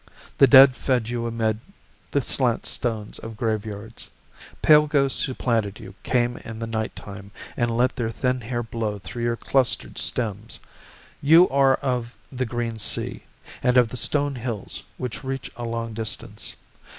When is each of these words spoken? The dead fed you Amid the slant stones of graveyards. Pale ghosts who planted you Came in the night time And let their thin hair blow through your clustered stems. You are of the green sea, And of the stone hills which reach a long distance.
The 0.39 0.47
dead 0.47 0.75
fed 0.75 1.09
you 1.09 1.27
Amid 1.27 1.59
the 2.09 2.23
slant 2.23 2.65
stones 2.65 3.19
of 3.19 3.37
graveyards. 3.37 4.09
Pale 4.63 4.87
ghosts 4.87 5.25
who 5.25 5.35
planted 5.35 5.79
you 5.79 5.93
Came 6.01 6.37
in 6.37 6.57
the 6.57 6.65
night 6.65 6.95
time 6.95 7.29
And 7.55 7.77
let 7.77 7.95
their 7.95 8.09
thin 8.09 8.41
hair 8.41 8.63
blow 8.63 8.97
through 8.97 9.21
your 9.21 9.35
clustered 9.37 9.99
stems. 9.99 10.59
You 11.21 11.47
are 11.49 11.75
of 11.75 12.15
the 12.31 12.47
green 12.47 12.79
sea, 12.79 13.25
And 13.61 13.77
of 13.77 13.89
the 13.89 13.95
stone 13.95 14.33
hills 14.33 14.81
which 14.97 15.23
reach 15.23 15.51
a 15.55 15.65
long 15.65 15.93
distance. 15.93 16.55